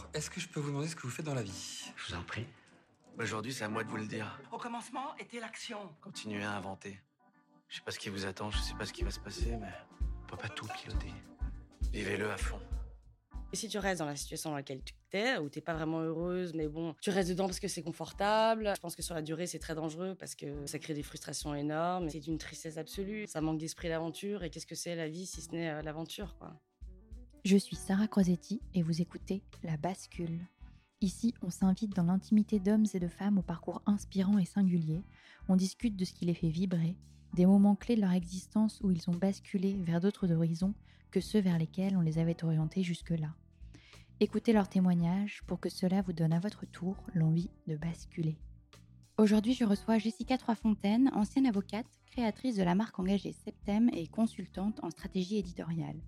[0.00, 1.92] Alors, est-ce que je peux vous demander ce que vous faites dans la vie?
[1.94, 2.46] Je vous en prie.
[3.18, 4.40] Aujourd'hui, c'est à moi de vous le dire.
[4.50, 5.76] Au commencement était l'action.
[6.00, 6.98] Continuez à inventer.
[7.68, 9.58] Je sais pas ce qui vous attend, je sais pas ce qui va se passer,
[9.60, 9.68] mais
[10.22, 11.12] on peut pas tout piloter.
[11.92, 12.58] Vivez-le à fond.
[13.52, 16.00] Et si tu restes dans la situation dans laquelle tu es, où t'es pas vraiment
[16.00, 19.22] heureuse, mais bon, tu restes dedans parce que c'est confortable, je pense que sur la
[19.22, 22.08] durée, c'est très dangereux parce que ça crée des frustrations énormes.
[22.08, 23.26] C'est d'une tristesse absolue.
[23.26, 24.44] Ça manque d'esprit d'aventure.
[24.44, 26.54] Et qu'est-ce que c'est la vie si ce n'est euh, l'aventure, quoi?
[27.42, 30.46] Je suis Sarah Crosetti et vous écoutez La Bascule.
[31.00, 35.02] Ici, on s'invite dans l'intimité d'hommes et de femmes au parcours inspirant et singulier.
[35.48, 36.98] On discute de ce qui les fait vibrer,
[37.32, 40.74] des moments clés de leur existence où ils ont basculé vers d'autres horizons
[41.10, 43.34] que ceux vers lesquels on les avait orientés jusque-là.
[44.20, 48.36] Écoutez leurs témoignages pour que cela vous donne à votre tour l'envie de basculer.
[49.16, 54.78] Aujourd'hui, je reçois Jessica Troisfontaine, ancienne avocate, créatrice de la marque engagée Septem et consultante
[54.84, 56.02] en stratégie éditoriale.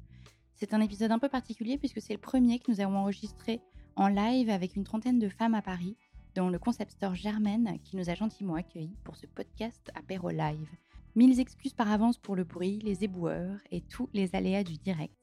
[0.62, 3.60] C'est un épisode un peu particulier puisque c'est le premier que nous avons enregistré
[3.96, 5.96] en live avec une trentaine de femmes à Paris,
[6.36, 10.68] dont le concept store Germaine qui nous a gentiment accueillis pour ce podcast apéro live.
[11.16, 15.16] Mille excuses par avance pour le bruit, les éboueurs et tous les aléas du direct.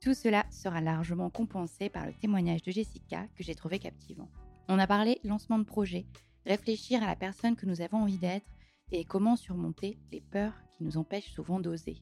[0.00, 4.28] Tout cela sera largement compensé par le témoignage de Jessica que j'ai trouvé captivant.
[4.68, 6.06] On a parlé lancement de projet,
[6.46, 8.54] réfléchir à la personne que nous avons envie d'être
[8.92, 11.96] et comment surmonter les peurs qui nous empêchent souvent d'oser.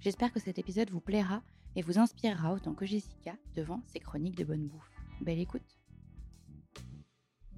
[0.00, 1.42] J'espère que cet épisode vous plaira
[1.76, 4.90] et vous inspirera autant que Jessica devant ses chroniques de bonne bouffe.
[5.20, 5.78] Belle écoute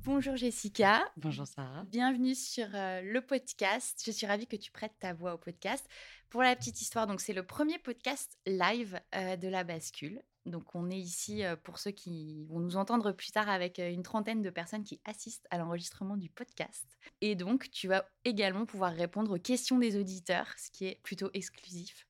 [0.07, 1.05] Bonjour Jessica.
[1.17, 1.83] Bonjour Sarah.
[1.91, 4.05] Bienvenue sur euh, le podcast.
[4.07, 5.85] Je suis ravie que tu prêtes ta voix au podcast.
[6.31, 10.23] Pour la petite histoire, donc c'est le premier podcast live euh, de la bascule.
[10.45, 14.05] Donc on est ici euh, pour ceux qui vont nous entendre plus tard avec une
[14.05, 16.87] trentaine de personnes qui assistent à l'enregistrement du podcast.
[17.21, 21.31] Et donc tu vas également pouvoir répondre aux questions des auditeurs, ce qui est plutôt
[21.35, 22.07] exclusif.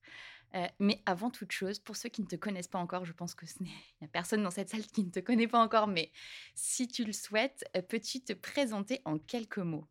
[0.55, 3.35] Euh, mais avant toute chose, pour ceux qui ne te connaissent pas encore, je pense
[3.35, 3.69] que ce n'est
[4.01, 6.11] a personne dans cette salle qui ne te connaît pas encore, mais
[6.55, 9.87] si tu le souhaites, euh, peux-tu te présenter en quelques mots?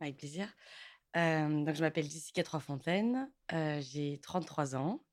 [0.00, 0.48] Avec plaisir.
[1.16, 5.04] Euh, donc je m'appelle Jessica Troisfontaine, j'ai 33 ans,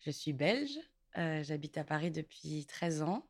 [0.00, 0.78] je suis belge,
[1.14, 3.28] j'habite à Paris depuis 13 ans.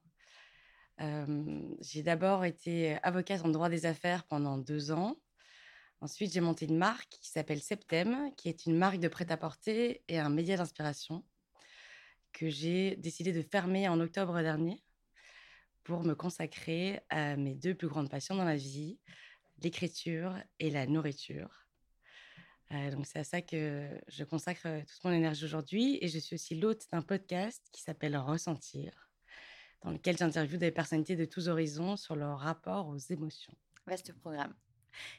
[1.80, 5.18] j'ai d'abord été avocate en droit des affaires pendant deux ans.
[6.00, 10.18] Ensuite, j'ai monté une marque qui s'appelle Septem, qui est une marque de prêt-à-porter et
[10.18, 11.24] un média d'inspiration
[12.32, 14.82] que j'ai décidé de fermer en octobre dernier
[15.82, 19.00] pour me consacrer à mes deux plus grandes passions dans la vie,
[19.62, 21.66] l'écriture et la nourriture.
[22.70, 26.18] Euh, donc c'est à ça que je consacre euh, toute mon énergie aujourd'hui et je
[26.18, 29.10] suis aussi l'hôte d'un podcast qui s'appelle Ressentir,
[29.82, 33.54] dans lequel j'interviewe des personnalités de tous horizons sur leur rapport aux émotions.
[33.86, 34.54] Vaste programme.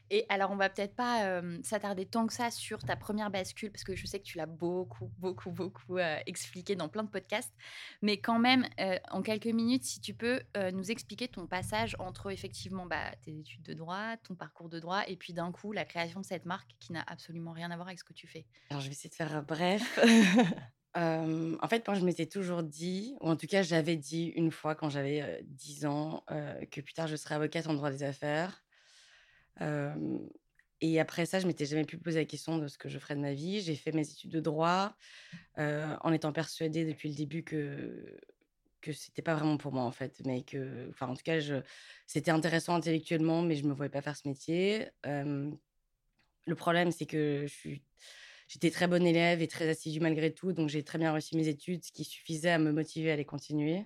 [0.10, 3.84] Et alors, on va peut-être pas s'attarder tant que ça sur ta première bascule, parce
[3.84, 7.54] que je sais que tu l'as beaucoup, beaucoup, beaucoup expliqué dans plein de podcasts.
[8.02, 8.68] Mais quand même,
[9.12, 10.42] en quelques minutes, si tu peux
[10.74, 15.04] nous expliquer ton passage entre effectivement bah, tes études de droit, ton parcours de droit,
[15.08, 17.88] et puis d'un coup, la création de cette marque qui n'a absolument rien à voir
[17.88, 18.46] avec ce que tu fais.
[18.70, 20.00] Alors, je vais essayer de faire bref.
[20.96, 24.76] en fait, moi, je m'étais toujours dit, ou en tout cas, j'avais dit une fois
[24.76, 28.64] quand j'avais 10 ans, que plus tard, je serais avocate en droit des affaires
[30.82, 33.16] et après ça, je m'étais jamais pu poser la question de ce que je ferais
[33.16, 33.62] de ma vie.
[33.62, 34.96] J'ai fait mes études de droit
[35.58, 38.18] en étant persuadée depuis le début que
[38.82, 41.40] que c'était pas vraiment pour moi en fait, mais que, enfin en tout cas,
[42.08, 44.88] c'était intéressant intellectuellement, mais je me voyais pas faire ce métier.
[45.04, 47.46] le problème, c'est que
[48.48, 51.48] j'étais très bonne élève et très assidue malgré tout, donc j'ai très bien réussi mes
[51.48, 53.86] études, ce qui suffisait à me motiver à les continuer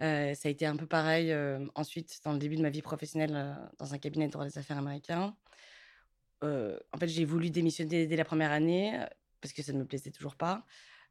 [0.00, 1.34] ça a été un peu pareil
[1.74, 4.78] ensuite dans le début de ma vie professionnelle dans un cabinet de droit des affaires
[4.78, 5.36] américain.
[6.42, 8.98] en fait, j'ai voulu démissionner dès la première année
[9.40, 10.64] parce que ça ne me plaisait toujours pas.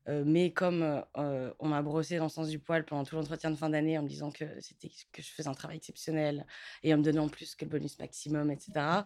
[0.08, 3.70] mais comme on m'a brossé dans le sens du poil pendant tout l'entretien de fin
[3.70, 6.46] d'année en me disant que c'était que je faisais un travail exceptionnel
[6.84, 9.04] et en me donnant plus que le bonus maximum, etc.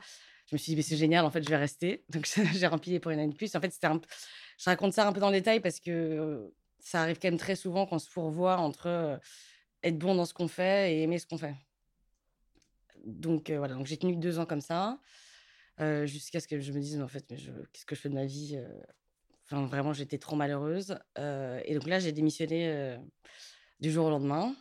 [0.49, 2.03] Je me suis dit, c'est génial, en fait, je vais rester.
[2.09, 3.55] Donc, j'ai rempli pour une année de plus.
[3.55, 4.01] En fait, un...
[4.57, 7.55] je raconte ça un peu dans le détail parce que ça arrive quand même très
[7.55, 9.19] souvent qu'on se fourvoie entre
[9.83, 11.55] être bon dans ce qu'on fait et aimer ce qu'on fait.
[13.05, 14.99] Donc voilà, donc j'ai tenu deux ans comme ça,
[16.05, 18.15] jusqu'à ce que je me dise, mais en fait, mais qu'est-ce que je fais de
[18.15, 18.57] ma vie
[19.45, 20.97] Enfin, vraiment, j'étais trop malheureuse.
[21.17, 22.97] et donc là, j'ai démissionné
[23.81, 24.55] du jour au lendemain,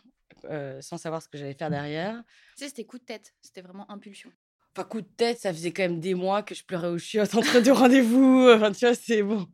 [0.81, 2.21] sans savoir ce que j'allais faire derrière.
[2.57, 4.29] Tu sais, c'était coup de tête, c'était vraiment impulsion.
[4.75, 7.35] Enfin, coup de tête, ça faisait quand même des mois que je pleurais au chiottes
[7.35, 8.49] entre deux rendez-vous.
[8.53, 9.47] Enfin, tu vois, c'est bon.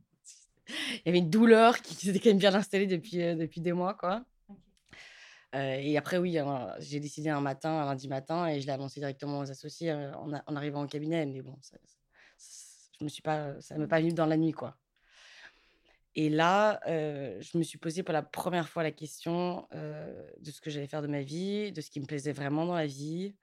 [0.69, 3.93] Il y avait une douleur qui s'était quand même bien installée depuis, depuis des mois,
[3.93, 4.25] quoi
[5.53, 6.37] et après, oui,
[6.79, 10.31] j'ai décidé un matin, un lundi matin, et je l'ai annoncé directement aux associés en,
[10.55, 11.25] arrivant au cabinet.
[11.25, 11.77] Mais bon, ça,
[13.59, 14.77] ça m'est pas venu dans la nuit, quoi.
[16.15, 20.61] Et là, heu, je me suis posé pour la première fois la question, de ce
[20.61, 23.35] que j'allais faire de ma vie, de ce qui me plaisait vraiment dans la vie.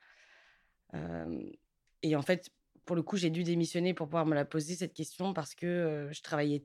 [2.03, 2.51] Et en fait,
[2.85, 6.09] pour le coup, j'ai dû démissionner pour pouvoir me la poser cette question parce que,
[6.13, 6.65] je travaillais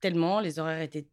[0.00, 1.06] tellement, les horaires étaient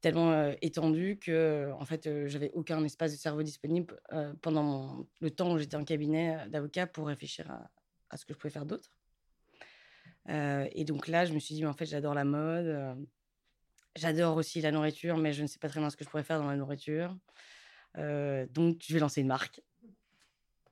[0.00, 4.00] tellement, heu, étendus que, en fait, j'avais aucun espace de cerveau disponible,
[4.42, 7.50] pendant le temps où j'étais en cabinet, d'avocat pour réfléchir
[8.10, 8.96] à ce que je pouvais faire d'autre.
[10.28, 13.06] Et donc là, je me suis dit: «Mais en fait, j'adore la mode,
[13.96, 16.24] j'adore aussi la nourriture, mais je ne sais pas très bien ce que je pourrais
[16.24, 17.16] faire dans la nourriture.
[17.96, 19.60] Donc je vais lancer une marque».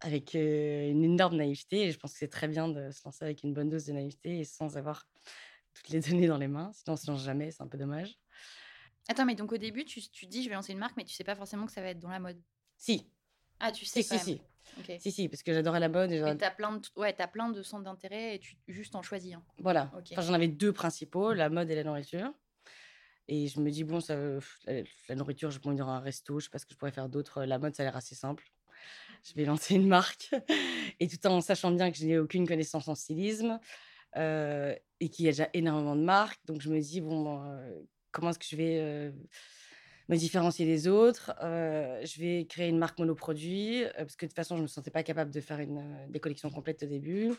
[0.00, 3.42] Avec, une énorme naïveté et je pense que c'est très bien de se lancer avec
[3.42, 5.08] une bonne dose de naïveté et sans avoir
[5.72, 8.18] toutes les données dans les mains, sinon on se lance jamais, c'est un peu dommage.
[9.08, 11.14] Attends, mais donc au début, tu tu dis: «Je vais lancer une marque», mais tu
[11.14, 12.42] sais pas forcément que ça va être dans la mode?
[12.76, 13.12] Si,
[13.60, 14.30] Ah, tu sais si, quand si, même?
[14.30, 14.42] si.
[14.76, 14.92] OK.
[14.98, 17.18] Si, si, parce que j'adorais la mode et Mais j'a tu as plein de ouais,
[17.20, 19.46] as plein de centres d'intérêt et tu juste en choisis un?
[19.58, 19.92] voilà.
[19.92, 20.12] OK.
[20.12, 22.32] Enfin, j'en avais 2 principaux, la mode et la nourriture
[23.28, 24.16] et je me dis: «Bon, ça,
[24.66, 26.92] la la nourriture, je vais prendre un resto, je sais pas ce que je pourrais
[26.92, 28.44] faire d'autre, la mode, ça a l'air assez simple.
[29.24, 30.30] Je vais lancer une marque»
[31.00, 33.60] et tout en sachant bien que je n'ai aucune connaissance en stylisme,
[34.16, 36.40] heu et qu'il y a déjà énormément de marques.
[36.46, 39.14] Donc je me dis: «Bon, heu, comment est-ce que je vais, heu,
[40.08, 44.30] me différencier des autres?» heu, je vais créer une marque monoproduit, heu, parce que de
[44.30, 45.60] toute façon, je me sentais pas capable de faire
[46.08, 47.32] des collections complètes au début.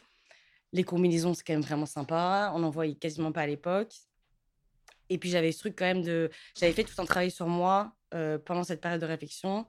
[0.74, 2.52] Les combinaisons, c'est quand même vraiment sympa.
[2.54, 3.94] On n'en voyait quasiment pas à l'époque
[5.10, 7.94] et puis j'avais ce truc quand même de j'avais fait tout un travail sur moi,
[8.46, 9.68] pendant cette période de réflexion,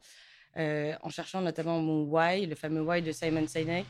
[0.56, 3.86] en cherchant notamment mon why, le fameux why de Simon Sinek,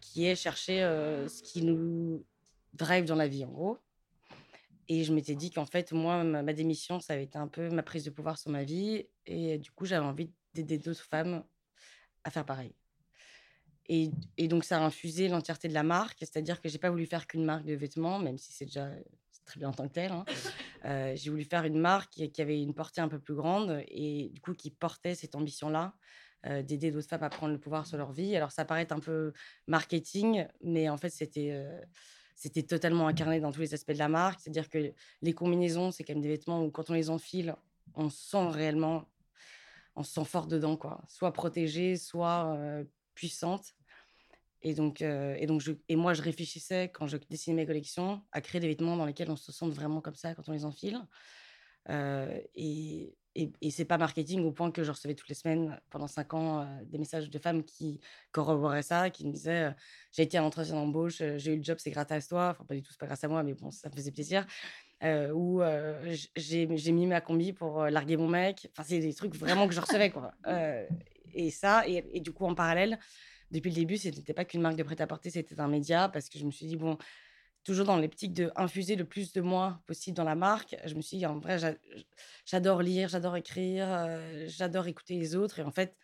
[0.00, 0.80] qui est chercher,
[1.28, 2.24] ce qui nous
[2.72, 3.78] drive dans la vie, en gros
[4.88, 7.82] et je m'étais dit qu'en fait, moi, ma démission, ça avait été un peu ma
[7.82, 11.44] prise de pouvoir sur ma vie et du coup, j'avais envie d'aider d'autres femmes
[12.24, 12.74] à faire pareil
[13.90, 17.26] et donc ça a infusé l'entièreté de la marque, c'est-à-dire que j'ai pas voulu faire
[17.26, 18.90] qu'une marque de vêtements, même si c'est déjà,
[19.46, 20.24] très bien en tant que tel, hein.
[20.84, 24.30] Heu, j'ai voulu faire une marque qui avait une portée un peu plus grande et
[24.32, 25.94] du coup qui portait cette ambition-là,
[26.46, 28.36] heu, d'aider d'autres femmes à prendre le pouvoir sur leur vie.
[28.36, 29.32] Alors ça paraît un peu
[29.66, 31.80] marketing, mais en fait c'était, heu,
[32.38, 34.40] c'était totalement incarné dans tous les aspects de la marque.
[34.40, 34.92] C'est-à-dire que
[35.22, 37.56] les combinaisons, c'est quand même des vêtements où quand on les enfile,
[37.94, 39.08] on se sent réellement
[39.96, 43.74] on se sent fort dedans quoi, soit protégée, soit, heu, puissante
[44.62, 48.40] et donc et donc je et moi je réfléchissais quand je dessinais mes collections à
[48.40, 51.00] créer des vêtements dans lesquels on se sente vraiment comme ça quand on les enfile.
[51.88, 56.06] Et et et c'est pas marketing au point que je recevais toutes les semaines pendant
[56.06, 58.00] 5 ans, des messages de femmes qui
[58.32, 59.74] corroboraient ça, qui me disaient,
[60.12, 62.50] «J'ai été à l'entretien d'embauche, j'ai eu le job, c'est grâce à toi».
[62.50, 64.46] Enfin pas du tout, c'est pas grâce à moi, mais bon, ça me faisait plaisir.
[65.34, 65.62] Ou
[66.36, 68.68] j'ai mis ma combi pour, larguer mon mec.
[68.72, 70.32] Enfin, c'est des trucs vraiment que je recevais, quoi.
[71.34, 72.98] Et ça et et du coup, en parallèle,
[73.50, 76.38] depuis le début, ce n'était pas qu'une marque de prêt-à-porter, c'était un média parce que
[76.38, 76.98] je me suis dit: «Bon»
[77.68, 81.18] toujours dans l'optique d'infuser le plus de moi possible dans la marque, je me suis
[81.18, 81.58] dit: «En vrai,
[82.46, 85.96] j'adore lire, j'adore écrire, heu, j'adore écouter les autres et en fait,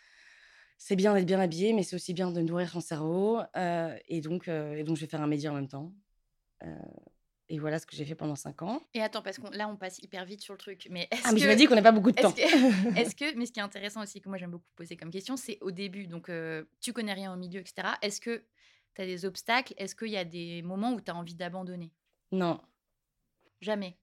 [0.79, 3.41] c'est bien d'être bien habillé, mais c'est aussi bien de nourrir son cerveau».
[3.57, 5.93] Heu et donc heu et donc je vais faire un média en même temps.
[7.49, 8.81] Et voilà ce que j'ai fait pendant 5 ans.
[8.95, 11.33] Et attends, parce qu'on là, on passe hyper vite sur le truc, mais est-ce Ah
[11.33, 12.35] mais je me que dis qu'on n'a pas beaucoup de temps.
[12.35, 12.43] que
[13.01, 15.37] est-ce que mais ce qui est intéressant aussi, que moi j'aime beaucoup poser comme question,
[15.37, 16.31] c'est au début, donc
[16.81, 17.99] tu connais rien au milieu et cetera.
[18.03, 18.47] Est-ce que
[18.95, 19.75] tu as des obstacles?
[19.77, 21.93] Est-ce qu'il y a des moments où tu as envie d'abandonner?
[22.33, 22.61] Non.
[23.61, 23.97] Jamais?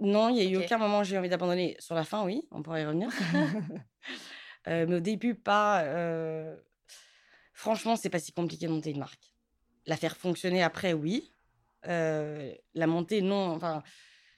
[0.00, 1.76] Non, il y a eu aucun moment où j'ai eu envie d'abandonner.
[1.80, 3.08] Sur la fin, oui, on pourra y revenir.
[4.68, 6.64] Heu, mais au début, pas, heu
[7.52, 9.34] franchement, c'est pas si compliqué de monter une marque.
[9.86, 11.32] La faire fonctionner après, oui.
[11.88, 13.50] Heu, la monter, non.
[13.56, 13.82] Enfin,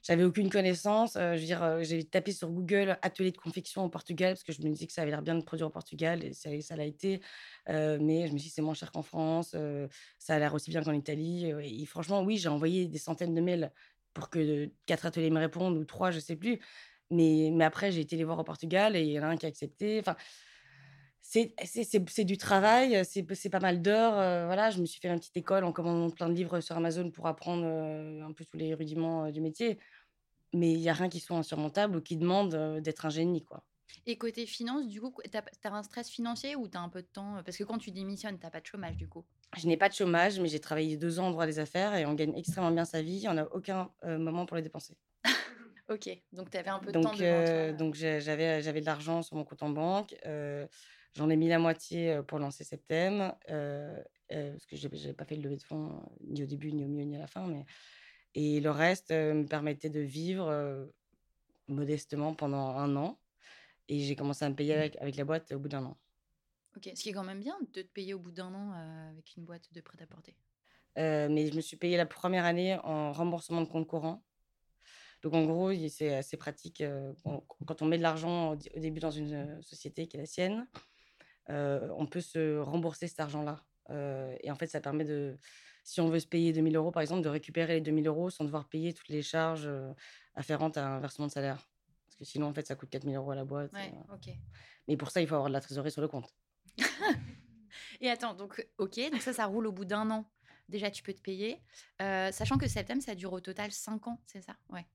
[0.02, 3.84] j'avais aucune connaissance, heu, je veux dire, heu, j'ai tapé sur Google «atelier de confection
[3.84, 5.70] au Portugal» parce que je me disais que ça avait l'air bien de produire au
[5.70, 7.20] Portugal et ça l'a été.
[7.68, 9.54] Heu, mais je me suis dit: «C'est moins cher qu'en France,
[10.18, 13.40] ça a l'air aussi bien qu'en Italie», et franchement, oui, j'ai envoyé des centaines de
[13.40, 13.72] mails
[14.14, 16.60] pour que 4 ateliers me répondent ou 3, je sais plus.
[17.10, 19.36] Mais mais après, j'ai été les voir au Portugal et il y en a un
[19.36, 19.98] qui a accepté.
[20.00, 20.16] Enfin,
[21.22, 21.54] c'est
[22.08, 24.70] c'est du travail, c'est pas mal d'heures, heu, voilà.
[24.70, 27.26] Je me suis fait ma petite école en commandant plein de livres sur Amazon pour
[27.26, 29.78] apprendre, un peu tous les rudiments, du métier.
[30.54, 33.64] Mais il y a rien qui soit insurmontable ou qui demande, d'être un génie, quoi.
[34.04, 37.00] Et côté finances, du coup, tu as un stress financier ou tu as un peu
[37.00, 37.42] de temps?
[37.42, 39.24] Parce que quand tu démissionnes, tu as pas de chômage, du coup?
[39.56, 42.04] Je n'ai pas de chômage, mais j'ai travaillé 2 ans en droit des affaires et
[42.06, 43.26] on gagne extrêmement bien sa vie.
[43.28, 44.96] On a aucun, moment pour les dépenser.
[45.88, 48.60] OK, donc tu avais un peu de temps Donc devant toi, heu, heu donc j'avais
[48.80, 50.14] de l'argent sur mon compte en banque,
[51.16, 55.36] j'en ai mis la moitié, pour lancer Septem, heu, parce que j'ai j'avais pas fait
[55.36, 57.64] de levée de fonds, ni au début, ni au milieu, ni à la fin, mais
[58.34, 60.88] et le reste, me permettait de vivre,
[61.68, 63.20] modestement pendant 1 an
[63.88, 65.96] et j'ai commencé à me payer avec avec la boîte au bout d'1 an.
[66.76, 68.72] OK, ce qui est quand même bien de te payer au bout d'1 an,
[69.10, 70.36] avec une boîte de prêt-à-porter.
[70.96, 74.24] Mais je me suis payée la 1re année en remboursement de compte courant.
[75.22, 76.82] Donc en gros, c'est assez pratique
[77.24, 80.66] quand on met de l'argent au début dans une société qui est la sienne,
[81.50, 83.64] on peut se rembourser cet argent-là.
[84.42, 85.38] et en fait, ça permet de,
[85.84, 88.44] si on veut se payer 2000 euros par exemple, de récupérer les 2000 euros sans
[88.44, 89.70] devoir payer toutes les charges
[90.34, 91.68] afférentes à un versement de salaire.
[92.06, 93.72] Parce que sinon, en fait, ça coûte 4000 euros à la boîte.
[93.72, 93.92] Ouais.
[94.88, 96.34] Mais pour ça, il faut avoir de la trésorerie sur le compte.
[98.00, 100.24] et attends, donc, ok, donc ça, ça roule au bout d'un an.
[100.68, 101.60] Déjà, tu peux te payer.
[101.98, 104.56] sachant que Septem, ça dure au total 5 ans, c'est ça?
[104.70, 104.86] Ouais.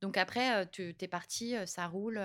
[0.00, 2.20] Donc après, tu es parti, ça roule,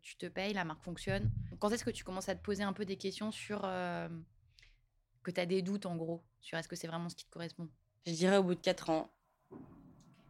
[0.00, 1.30] tu te payes, la marque fonctionne.
[1.58, 3.62] Quand est-ce que tu commences à te poser un peu des questions sur...
[3.62, 7.30] que tu as des doutes en gros, sur est-ce que c'est vraiment ce qui te
[7.30, 7.68] correspond?
[8.06, 9.10] Je dirais au bout de 4 ans.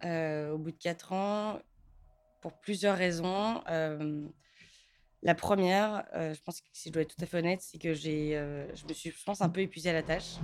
[0.02, 1.60] au bout de 4 ans,
[2.40, 3.62] pour plusieurs raisons.
[5.22, 7.94] la première, je pense que si je dois être tout à fait honnête, c'est que
[7.94, 8.32] j'ai,
[8.74, 10.34] je me suis, je pense, un peu épuisée à la tâche.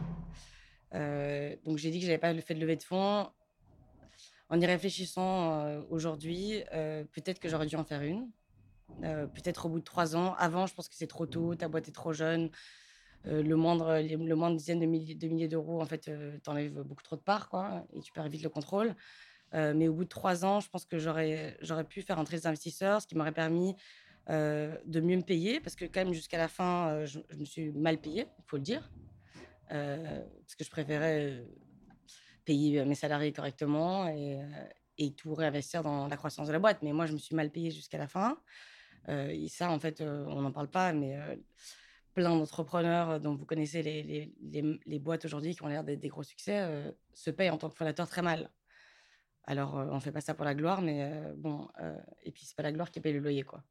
[1.64, 3.28] donc j'ai dit que j'avais pas le fait de lever de fonds
[4.50, 6.62] en y réfléchissant aujourd'hui,
[7.12, 8.28] peut-être que j'aurais dû en faire une.
[9.00, 10.34] peut-être au bout de trois ans.
[10.38, 12.50] Avant, je pense que c'est trop tôt, ta boîte est trop jeune.
[13.24, 16.10] le moindre, le moindre dizaine de milliers, de milliers d'euros, en fait,
[16.42, 18.94] t'enlève beaucoup trop de parts, quoi, et tu perds vite le contrôle.
[19.52, 22.46] mais au bout de trois ans, je pense que j'aurais, j'aurais pu faire entrer des
[22.46, 23.74] investisseurs, ce qui m'aurait permis
[24.28, 27.72] de mieux me payer, parce que quand même jusqu'à la fin, je, je, me suis
[27.72, 28.90] mal payée, il faut le dire,
[29.68, 31.44] parce que je préférais
[32.44, 36.82] payer mes salariés correctement et, tout réinvestir dans la croissance de la boîte.
[36.82, 38.38] Mais moi, je me suis mal payée jusqu'à la fin.
[39.08, 41.18] et ça, en fait, on n'en parle pas, mais
[42.14, 46.94] plein d'entrepreneurs dont vous connaissez les, boîtes aujourd'hui qui ont l'air d'être des gros succès
[47.12, 48.50] se payent en tant que fondateur très mal.
[49.46, 51.68] Alors, on ne fait pas ça pour la gloire, mais bon,
[52.22, 53.64] et puis c'est pas la gloire qui paye le loyer, quoi.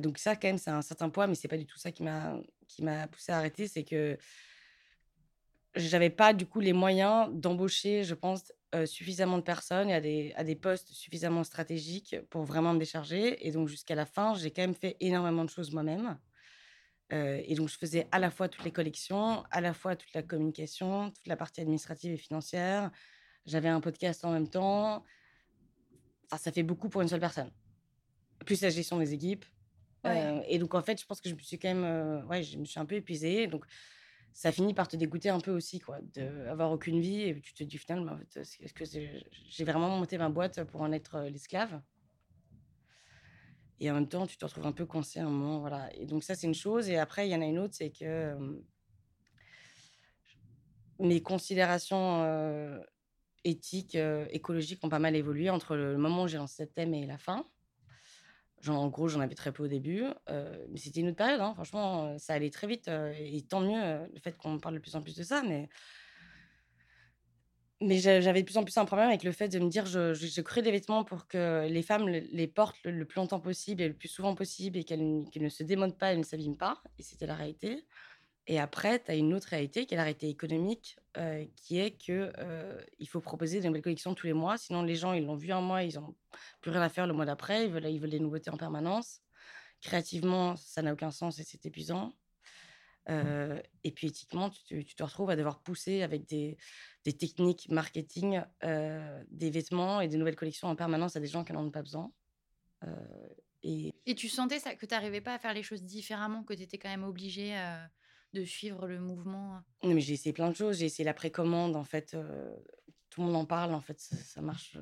[0.00, 2.02] donc ça, quand même, c'est un certain poids, mais c'est pas du tout ça qui
[2.02, 4.16] m'a qui poussé à arrêter, c'est que
[5.76, 8.52] j'avais pas du coup les moyens d'embaucher, je pense,
[8.86, 13.46] suffisamment de personnes et à des, à des postes suffisamment stratégiques pour vraiment me décharger.
[13.46, 16.18] Et donc jusqu'à la fin, j'ai quand même fait énormément de choses moi-même.
[17.10, 20.22] et donc je faisais à la fois toutes les collections, à la fois toute la
[20.22, 22.90] communication, toute la partie administrative et financière.
[23.46, 25.04] J'avais un podcast en même temps.
[26.26, 27.50] Enfin, ça fait beaucoup pour une seule personne.
[28.44, 29.44] Plus la gestion des équipes.
[30.48, 32.64] et donc en fait, je pense que je me suis quand même, ouais, je me
[32.64, 33.46] suis un peu épuisée.
[33.46, 33.64] Donc
[34.34, 37.22] ça finit par te dégoûter un peu aussi, quoi, d'avoir aucune vie.
[37.22, 41.20] Et tu te dis finalement, est-ce que j'ai vraiment monté ma boîte pour en être
[41.30, 41.80] l'esclave?
[43.78, 45.88] Et en même temps, tu te retrouves un peu coincé à un moment, voilà.
[45.94, 46.88] Et donc ça, c'est une chose.
[46.88, 48.36] Et après, il y en a une autre, c'est que
[50.98, 52.82] mes considérations
[53.44, 53.96] éthiques,
[54.30, 57.18] écologiques ont pas mal évolué entre le moment où j'ai lancé cette thème et la
[57.18, 57.46] fin
[58.68, 61.40] en gros, j'en avais très peu au début, mais c'était une autre période.
[61.40, 61.52] Hein.
[61.54, 62.88] Franchement, ça allait très vite.
[62.88, 65.42] et tant mieux le fait qu'on parle de plus en plus de ça.
[65.42, 65.68] Mais,
[67.80, 70.14] mais j'avais de plus en plus un problème avec le fait de me dire je,
[70.14, 73.88] je, crée des vêtements pour que les femmes les portent le, plus longtemps possible et
[73.88, 76.82] le plus souvent possible et qu'elles ne se démontent pas, elles ne s'abîment pas.
[76.98, 77.84] Et c'était la réalité.
[78.46, 80.98] Et après, tu as une autre réalité qui est la réalité économique,
[81.56, 82.30] qui est que
[82.98, 84.58] il faut proposer des nouvelles collections tous les mois.
[84.58, 86.14] Sinon, les gens, ils l'ont vu un mois, ils n'ont
[86.60, 87.64] plus rien à faire le mois d'après.
[87.64, 89.22] Ils veulent, ils veulent des nouveautés en permanence.
[89.80, 92.12] Créativement, ça n'a aucun sens et c'est épuisant.
[93.08, 96.58] et puis éthiquement, tu, te retrouves à devoir pousser avec des,
[97.04, 101.54] des techniques marketing des vêtements et des nouvelles collections en permanence à des gens qui
[101.54, 102.12] n'en ont pas besoin.
[103.62, 103.94] et...
[104.04, 106.62] et tu sentais ça, que tu n'arrivais pas à faire les choses différemment, que tu
[106.62, 107.54] étais quand même obligé
[108.34, 109.62] de suivre le mouvement?
[109.82, 110.78] Non, mais j'ai essayé plein de choses.
[110.78, 112.16] J'ai essayé la précommande, en fait.
[113.08, 113.98] tout le monde en parle, en fait.
[113.98, 114.76] Ça, marche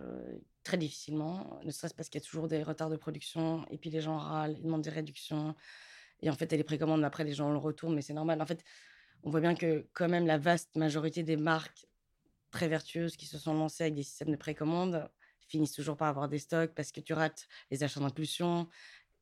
[0.65, 1.61] très difficilement.
[1.65, 3.67] Ne serait-ce parce qu'il y a toujours des retards de production.
[3.71, 5.55] Et puis les gens râlent, ils demandent des réductions.
[6.21, 7.95] Et en fait, a les précommandes, mais après, les gens le retournent.
[7.95, 8.41] Mais c'est normal.
[8.41, 8.65] En fait,
[9.23, 11.87] on voit bien que, quand même, la vaste majorité des marques
[12.51, 15.09] très vertueuses qui se sont lancées avec des systèmes de précommande
[15.47, 18.69] finissent toujours par avoir des stocks parce que tu rates les achats d'impulsion.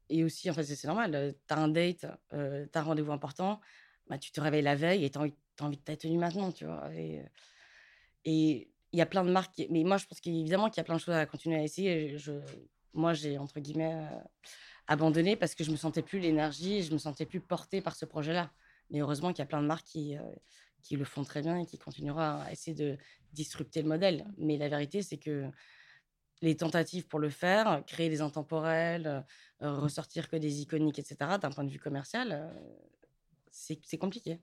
[0.08, 1.34] Et aussi, en fait, c'est normal.
[1.48, 3.60] Tu as un date, tu as un rendez-vous important
[4.10, 5.22] bah, tu te réveilles la veille et tu as,
[5.60, 6.90] envie de ta tenue maintenant, tu vois.
[8.24, 9.62] Et il y a plein de marques.
[9.70, 12.18] Mais moi, je pense qu'évidemment qu'il y a plein de choses à continuer à essayer.
[12.18, 12.32] Je,
[12.92, 14.04] moi, j'ai, entre guillemets,
[14.88, 18.04] abandonné parce que je me sentais plus l'énergie je me sentais plus portée par ce
[18.04, 18.50] projet-là.
[18.90, 20.16] Mais heureusement qu'il y a plein de marques qui,
[20.82, 22.98] qui le font très bien et qui continueront à essayer de
[23.32, 24.26] disrupter le modèle.
[24.38, 25.48] Mais la vérité, c'est que
[26.42, 29.24] les tentatives pour le faire, créer des intemporels,
[29.60, 32.50] ressortir que des iconiques, etc., d'un point de vue commercial,
[33.50, 34.40] c'est compliqué.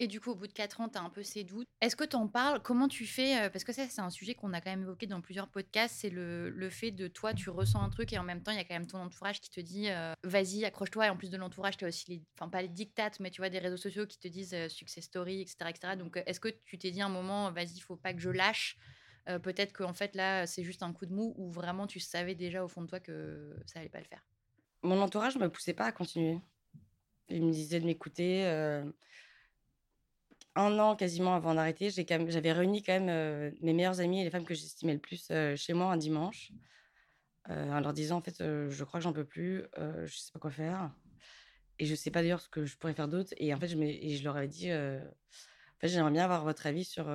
[0.00, 1.66] Et du coup, au bout de 4 ans, tu as un peu ces doutes.
[1.80, 2.62] Est-ce que tu en parles?
[2.62, 5.20] Comment tu fais Parce que ça, c'est un sujet qu'on a quand même évoqué dans
[5.20, 5.96] plusieurs podcasts.
[5.96, 8.58] C'est le, le, fait de toi, tu ressens un truc et en même temps, il
[8.58, 9.88] y a quand même ton entourage qui te dit
[10.22, 11.06] vas-y, accroche-toi.
[11.06, 13.40] Et en plus de l'entourage, tu as aussi, les, enfin, pas les dictates, mais tu
[13.40, 15.56] vois, des réseaux sociaux qui te disent success story, etc.
[15.70, 15.96] etc.
[15.96, 18.78] Donc, est-ce que tu t'es dit un moment vas-y, il faut pas que je lâche?
[19.28, 22.34] Euh, peut-être qu'en fait là, c'est juste un coup de mou ou vraiment tu savais
[22.34, 24.24] déjà au fond de toi que ça allait pas le faire?
[24.82, 26.40] Mon entourage me poussait pas à continuer.
[27.30, 28.46] Il me disait de m'écouter.
[28.46, 28.84] euh,
[30.54, 34.30] un an quasiment avant d'arrêter, j'avais réuni quand même euh, mes meilleures amies et les
[34.30, 36.50] femmes que j'estimais le plus euh, chez moi un dimanche,
[37.48, 40.38] en leur disant en fait, je crois que j'en peux plus, euh, je sais pas
[40.40, 40.92] quoi faire,
[41.78, 43.32] et je sais pas d'ailleurs ce que je pourrais faire d'autre.
[43.38, 46.66] Et en fait, je, et je leur avais dit, en fait, j'aimerais bien avoir votre
[46.66, 47.06] avis sur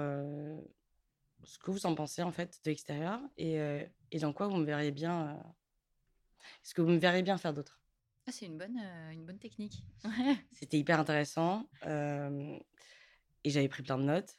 [1.43, 3.57] ce que vous en pensez en fait de l'extérieur et,
[4.11, 5.49] et dans quoi vous me verriez bien, euh,
[6.63, 7.82] ce que vous me verriez bien faire d'autre?
[8.25, 9.83] Ah, c'est une bonne, euh, une bonne technique.
[10.53, 11.67] C'était hyper intéressant.
[11.85, 12.57] euh,
[13.43, 14.37] et j'avais pris plein de notes.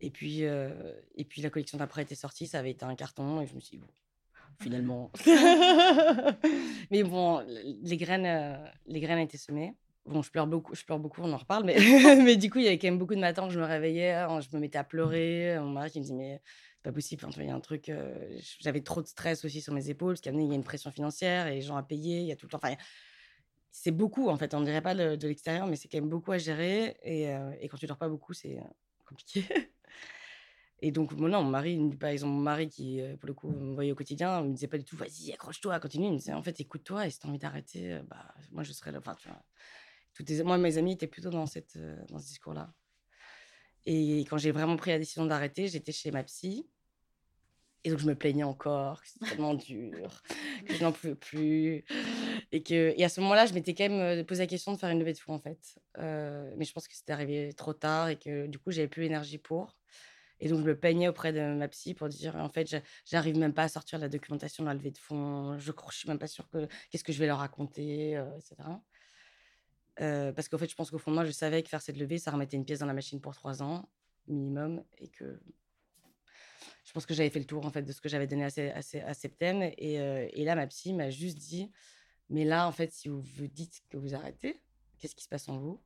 [0.00, 3.40] Et puis, euh, et puis la collection d'après était sortie, ça avait été un carton.
[3.40, 3.92] Et je me suis dit, bon,
[4.58, 5.12] finalement.
[6.90, 7.44] mais bon,
[7.82, 8.56] les graines, euh,
[8.86, 9.74] les graines étaient semées.
[10.06, 11.64] Bon, je pleure beaucoup, je pleure beaucoup, on en reparle.
[11.64, 11.76] Mais,
[12.24, 14.12] mais du coup, il y avait quand même beaucoup de matins où je me réveillais,
[14.12, 15.56] hein, je me mettais à pleurer.
[15.60, 16.40] Mon mari qui me dit, mais
[16.82, 17.26] pas possible.
[17.36, 17.90] Il y a un truc.
[18.60, 21.46] J'avais trop de stress aussi sur mes épaules, parce qu'il y a une pression financière
[21.46, 22.20] et les gens à payer.
[22.20, 22.60] Il y a tout le temps.
[22.62, 22.74] Enfin,
[23.70, 24.54] c'est beaucoup en fait.
[24.54, 26.96] On ne dirait pas de, l'extérieur, mais c'est quand même beaucoup à gérer.
[27.02, 27.24] Et,
[27.60, 28.58] et quand tu dors pas beaucoup, c'est
[29.04, 29.44] compliqué.
[30.80, 33.50] et donc, bon, non, mon mari, il par exemple, mon mari qui, pour le coup,
[33.50, 36.06] me voyait au quotidien, il me disait pas du tout, vas-y, accroche-toi, continue.
[36.06, 38.72] Il me disait, en fait, écoute-toi, et si tu as envie d'arrêter, bah, moi, je
[38.72, 38.98] serai là.
[38.98, 39.16] Enfin.
[40.14, 42.72] Toutes Moi, mes amis étaient plutôt dans, cette, dans ce discours-là.
[43.86, 46.68] Et quand j'ai vraiment pris la décision d'arrêter, j'étais chez ma psy.
[47.82, 50.22] Et donc, je me plaignais encore, que c'était tellement dur,
[50.66, 51.84] que je n'en pouvais plus.
[52.52, 54.76] Et, que, et à ce moment-là, je m'étais quand même euh, posé la question de
[54.76, 55.78] faire une levée de fonds, en fait.
[55.98, 59.02] Euh, mais je pense que c'était arrivé trop tard et que du coup, j'avais plus
[59.02, 59.78] l'énergie pour.
[60.40, 63.38] Et donc, je me plaignais auprès de ma psy pour dire, en fait, j'a- j'arrive
[63.38, 65.58] même pas à sortir la documentation de la levée de fonds.
[65.58, 68.56] Je ne suis même pas sûre que qu'est-ce que je vais leur raconter, euh, etc.
[70.00, 71.96] Euh, parce qu'en fait, je pense qu'au fond de moi, je savais que faire cette
[71.96, 73.88] levée, ça remettait une pièce dans la machine pour trois ans
[74.26, 75.40] minimum, et que
[76.84, 79.14] je pense que j'avais fait le tour en fait de ce que j'avais donné à,
[79.14, 79.62] Septem.
[79.62, 81.70] Et, euh, et là, ma psy m'a juste dit,
[82.28, 84.62] mais là, en fait, si vous vous dites que vous arrêtez,
[84.98, 85.80] qu'est-ce qui se passe en vous?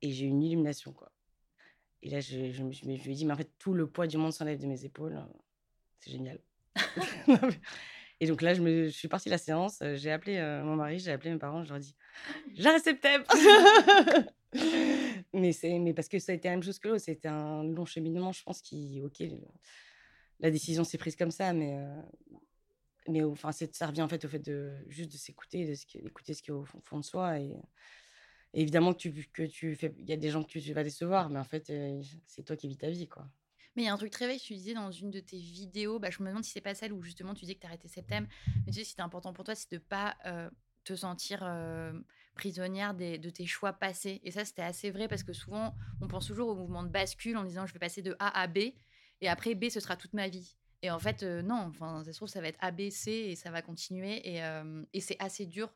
[0.00, 1.12] Et j'ai eu une illumination, quoi.
[2.02, 4.58] Et là, je, lui ai dit, mais en fait, tout le poids du monde s'enlève
[4.58, 5.22] de mes épaules.
[6.00, 6.40] C'est génial.
[8.22, 9.80] et donc là, je, me, je suis partie de la séance.
[9.82, 11.96] euh, J'ai appelé euh, mon mari, j'ai appelé mes parents, je leur ai dit,
[12.54, 13.24] j'arrête Septem
[15.32, 17.02] mais, mais parce que ça a été la même chose que l'autre.
[17.04, 19.38] C'était un long cheminement, je pense, qui, ok, le-
[20.40, 22.02] la décision s'est prise comme ça, mais, euh,
[23.08, 26.50] mais enfin, ça revient en fait au fait de juste de s'écouter, d'écouter ce qui
[26.50, 27.40] est au fond, de soi.
[27.40, 27.50] Et,
[28.54, 30.84] et évidemment que tu, que tu fais, il y a des gens que tu vas
[30.84, 33.26] décevoir, mais en fait, euh, c'est toi qui vis ta vie, quoi.
[33.76, 35.38] Mais il y a un truc très vrai que tu disais dans une de tes
[35.38, 37.66] vidéos, bah, je me demande si c'est pas celle où justement tu disais que tu
[37.66, 38.28] arrêté septembre,
[38.66, 40.50] mais tu sais, c'était important pour toi, c'est de pas euh,
[40.84, 41.92] te sentir euh,
[42.34, 44.20] prisonnière des- de tes choix passés.
[44.24, 47.36] Et ça, c'était assez vrai parce que souvent, on pense toujours au mouvement de bascule
[47.36, 48.58] en disant je vais passer de A à B
[49.20, 50.56] et après B, ce sera toute ma vie.
[50.82, 53.10] Et en fait, euh, non, enfin, ça se trouve, ça va être A, B, C
[53.12, 54.20] et ça va continuer.
[54.28, 54.42] Et,
[54.92, 55.72] et c'est assez dur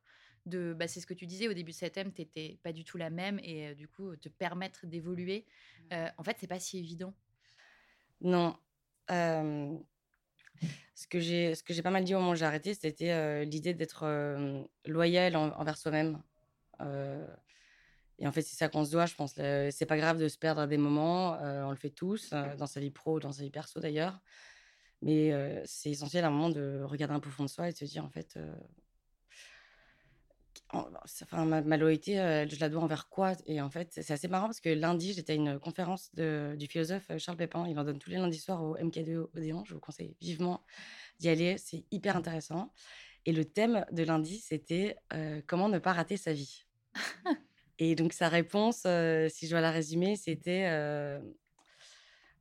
[0.47, 0.75] de.
[0.75, 2.97] Bah, c'est ce que tu disais au début de septembre, tu n'étais pas du tout
[2.99, 5.47] la même et euh, du coup, te permettre d'évoluer,
[5.93, 7.15] euh, en fait, c'est pas si évident.
[8.21, 8.57] Non.
[9.11, 9.77] euh,
[10.95, 14.05] ce que j'ai pas mal dit au moment où j'ai arrêté, c'était euh, l'idée d'être
[14.05, 16.23] euh, loyal en- envers soi-même.
[16.81, 17.27] Euh,
[18.19, 19.35] et en fait, c'est ça qu'on se doit, je pense.
[19.35, 22.81] C'est pas grave de se perdre à des moments, on le fait tous, dans sa
[22.81, 24.19] vie pro, dans sa vie perso d'ailleurs.
[25.03, 25.33] Mais
[25.67, 27.77] c'est essentiel à un moment de regarder un peu au fond de soi et de
[27.77, 28.39] se dire, en fait,
[30.71, 33.33] enfin, ma, ma loyauté, euh, je la dois envers quoi?
[33.47, 36.67] Et en fait, c'est assez marrant parce que lundi, j'étais à une conférence de- du
[36.67, 37.67] philosophe euh, Charles Pépin.
[37.69, 39.65] Il en donne tous les lundis soirs au MK2 Odéon.
[39.65, 40.63] Je vous conseille vivement
[41.19, 41.59] d'y aller.
[41.59, 42.73] C'est hyper intéressant.
[43.27, 46.67] Et le thème de lundi, c'était euh, comment ne pas rater sa vie?
[47.79, 50.67] Et donc, sa réponse, euh, si je dois la résumer, c'était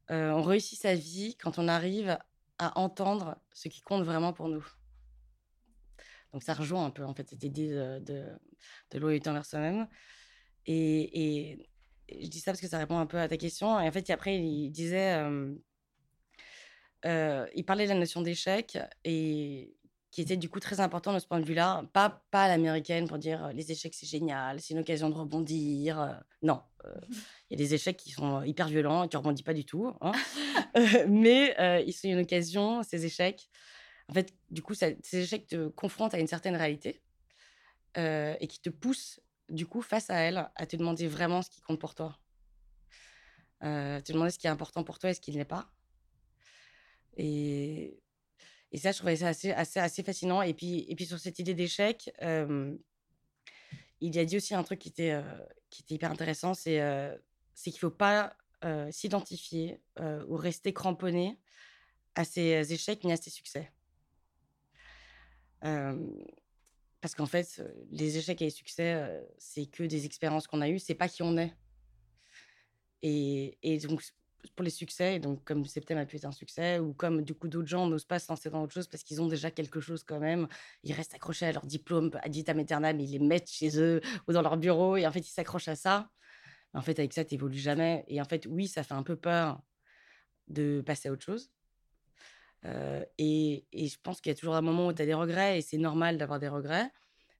[0.09, 2.17] on réussit sa vie quand on arrive
[2.59, 4.65] à entendre ce qui compte vraiment pour nous.
[6.35, 8.25] Donc ça rejoint un peu en fait cette idée de, de,
[8.91, 9.87] de loyauté envers soi-même.
[10.65, 10.73] Et,
[11.53, 11.69] et-
[12.09, 13.79] et je dis ça parce que ça répond un peu à ta question.
[13.79, 15.55] Et en fait, après, il disait, euh,
[17.05, 19.77] euh, il parlait de la notion d'échec et
[20.11, 21.85] qui était du coup très important de ce point de vue-là.
[21.93, 26.21] Pas, pas à l'américaine pour dire les échecs c'est génial, c'est une occasion de rebondir.
[26.41, 26.93] non, euh,
[27.49, 29.93] il y a des échecs qui sont hyper violents et tu rebondis pas du tout.
[30.01, 30.11] hein.
[30.77, 31.55] Euh, mais
[31.87, 33.47] ils sont une occasion, ces échecs.
[34.07, 37.01] En fait, du coup, ces échecs te confrontent à une certaine réalité
[37.97, 41.49] euh, et qui te poussent, du coup, face à elle, à te demander vraiment ce
[41.49, 42.19] qui compte pour toi.
[43.63, 45.71] Euh, te demander ce qui est important pour toi et ce qui ne l'est pas.
[47.17, 47.99] Et,
[48.75, 50.41] ça, je trouvais ça assez, fascinant.
[50.41, 52.75] Et puis, et puis sur cette idée d'échec, euh,
[54.01, 55.19] il a dit aussi un truc qui était,
[55.69, 57.17] qui était hyper intéressant, c'est
[57.63, 58.35] qu'il ne faut pas
[58.91, 59.81] s'identifier
[60.27, 61.39] ou rester cramponné
[62.15, 63.71] à ses échecs ni à ses succès.
[67.01, 70.79] Parce qu'en fait, les échecs et les succès, c'est que des expériences qu'on a eues,
[70.79, 71.53] c'est pas qui on est.
[73.01, 74.01] Et, donc,
[74.55, 77.47] pour les succès, donc comme Septem a pu être un succès, ou comme du coup
[77.47, 80.03] d'autres gens n'osent pas se lancer dans autre chose parce qu'ils ont déjà quelque chose
[80.03, 80.47] quand même,
[80.83, 84.33] ils restent accrochés à leur diplôme ad vitam aeternam, ils les mettent chez eux ou
[84.33, 86.09] dans leur bureau, et en fait, ils s'accrochent à ça.
[86.73, 88.03] En fait, avec ça, tu jamais.
[88.07, 89.61] Et en fait, oui, ça fait un peu peur
[90.47, 91.51] de passer à autre chose.
[92.65, 95.59] Euh, et, je pense qu'il y a toujours un moment où tu as des regrets,
[95.59, 96.91] et c'est normal d'avoir des regrets.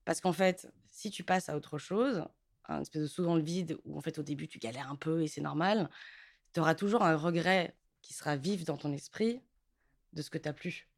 [0.04, 2.24] Parce qu'en fait, si tu passes à autre chose,
[2.68, 4.96] un espèce de saut dans le vide, où en fait au début tu galères un
[4.96, 5.90] peu et c'est normal,
[6.52, 9.40] tu auras toujours un regret qui sera vif dans ton esprit
[10.12, 10.88] de ce que tu as plus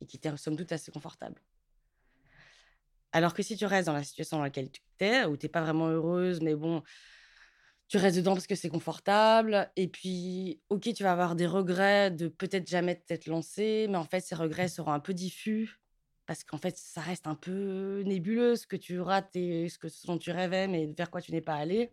[0.00, 1.40] et qui t'est somme toute assez confortable.
[3.12, 5.50] Alors que si tu restes dans la situation dans laquelle tu es, où tu n'es
[5.50, 6.82] pas vraiment heureuse, mais bon,
[7.94, 9.70] tu restes dedans parce que c'est confortable.
[9.76, 14.04] Et puis, ok, tu vas avoir des regrets de peut-être jamais t'être lancé, mais en
[14.04, 15.80] fait, ces regrets seront un peu diffus
[16.26, 19.88] parce qu'en fait, ça reste un peu nébuleux ce que tu rates et ce, que,
[19.88, 21.92] ce dont tu rêvais, mais vers quoi tu n'es pas allé.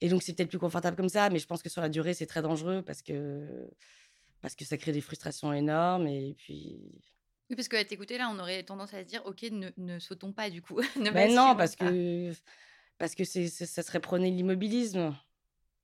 [0.00, 2.14] Et donc, c'est peut-être plus confortable comme ça, mais je pense que sur la durée,
[2.14, 3.68] c'est très dangereux parce que,
[4.40, 6.06] parce que ça crée des frustrations énormes.
[6.06, 6.80] Et puis.
[7.50, 10.32] Oui, parce qu'à t'écouter là, on aurait tendance à se dire, ok, ne, ne sautons
[10.32, 10.80] pas du coup.
[10.96, 12.32] ne Mais non, basculons parce que,
[13.00, 15.16] parce que c'est, ça serait prôner l'immobilisme.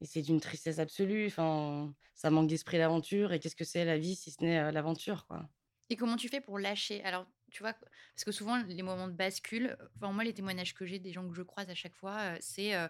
[0.02, 1.26] Et c'est d'une tristesse absolue.
[1.28, 3.32] Enfin, ça manque d'esprit d'aventure.
[3.32, 5.48] Et qu'est-ce que c'est la vie si ce n'est euh, l'aventure, quoi?
[5.88, 7.02] Et comment tu fais pour lâcher?
[7.04, 10.84] Alors, tu vois, parce que souvent, les moments de bascule, enfin, moi, les témoignages que
[10.84, 12.86] j'ai des gens que je croise à chaque fois, euh, c'est euh,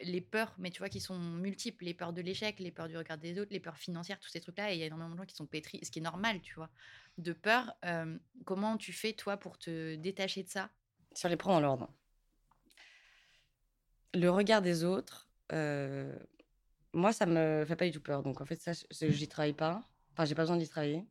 [0.00, 1.84] les peurs, mais tu vois, qui sont multiples.
[1.84, 4.40] Les peurs de l'échec, les peurs du regard des autres, les peurs financières, tous ces
[4.40, 4.72] trucs-là.
[4.72, 6.54] Et il y a énormément de gens qui sont pétris, ce qui est normal, tu
[6.54, 6.70] vois,
[7.18, 7.74] de peur.
[8.46, 10.70] Comment tu fais, toi, pour te détacher de ça?
[11.12, 11.92] Si on les prend dans l'ordre.
[14.14, 16.12] Le regard des autres, euh,
[16.92, 18.22] moi, ça me fait pas du tout peur.
[18.22, 19.82] Donc, en fait, ça, je j'y travaille pas.
[20.12, 21.06] Enfin, j'ai pas besoin d'y travailler.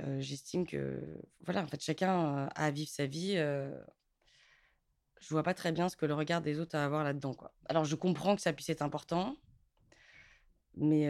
[0.00, 1.02] Euh, J'estime que,
[1.40, 3.34] voilà, en fait, chacun a à vivre sa vie.
[3.36, 3.70] euh,
[5.20, 7.34] je vois pas très bien ce que le regard des autres a à voir là-dedans,
[7.34, 7.54] quoi.
[7.66, 9.36] Alors, je comprends que ça puisse être important,
[10.74, 11.08] mais,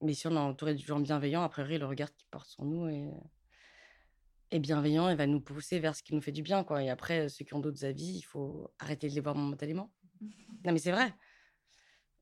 [0.00, 2.64] mais si on est entouré de gens bienveillants, a priori, le regard qu'ils portent sur
[2.64, 3.10] nous est,
[4.52, 6.82] est bienveillant et va nous pousser vers ce qui nous fait du bien, quoi.
[6.82, 9.90] Et après, ceux qui ont d'autres avis, il faut arrêter de les voir momentanément.
[10.64, 11.12] Non, mais c'est vrai.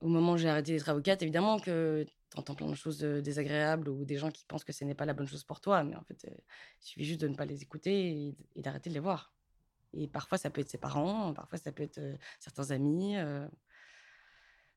[0.01, 3.21] Au moment où j'ai arrêté d'être avocate, évidemment que tu entends plein de choses euh,
[3.21, 5.83] désagréables ou des gens qui pensent que ce n'est pas la bonne chose pour toi,
[5.83, 6.35] mais en fait, euh,
[6.81, 9.35] il suffit juste de ne pas les écouter et, et d'arrêter de les voir.
[9.93, 13.17] Et parfois, ça peut être ses parents, parfois, ça peut être euh, certains amis.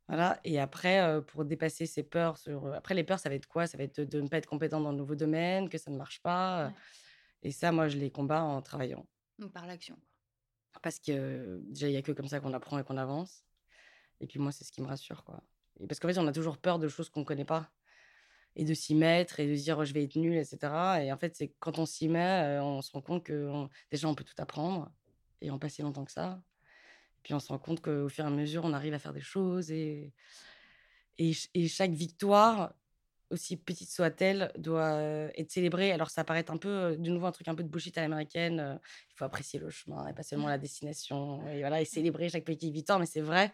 [0.07, 0.39] voilà.
[0.43, 2.37] Et après, pour dépasser ses peurs
[2.75, 3.67] Après, les peurs, ça va être quoi?
[3.67, 5.97] Ça va être de, ne pas être compétent dans le nouveau domaine, que ça ne
[5.97, 6.73] marche pas.
[7.43, 9.05] Et ça, moi, je les combats en travaillant.
[9.37, 9.99] Donc, par l'action.
[10.81, 13.45] Parce que déjà, il n'y a que comme ça qu'on apprend et qu'on avance.
[14.19, 15.43] Et puis moi, c'est ce qui me rassure, quoi.
[15.79, 17.69] Et parce qu'en fait, on a toujours peur de choses qu'on ne connaît pas.
[18.55, 20.57] Et de s'y mettre et de se dire, oh, je vais être nul, etc.
[21.03, 23.69] Et en fait, c'est quand on s'y met, euh, on se rend compte que on-
[23.91, 24.91] déjà, on peut tout apprendre.
[25.41, 26.41] Et en pas si longtemps que ça.
[27.23, 29.21] Puis on se rend compte qu'au fur et à mesure, on arrive à faire des
[29.21, 29.71] choses.
[29.71, 30.13] Et,
[31.17, 32.73] et, ch- et chaque victoire,
[33.33, 34.99] aussi petite soit-elle, doit
[35.35, 35.91] être célébrée.
[35.91, 38.79] Alors, ça paraît un peu, de nouveau, un truc un peu de bullshit à l'américaine.
[38.81, 41.45] il faut apprécier le chemin et pas seulement la destination.
[41.49, 42.99] Et voilà, et célébrer chaque petite victoire.
[42.99, 43.51] Mais c'est vrai,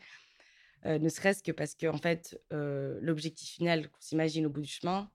[0.85, 4.61] euh, ne serait-ce que parce que, en fait, euh, l'objectif final qu'on s'imagine au bout
[4.61, 5.09] du chemin,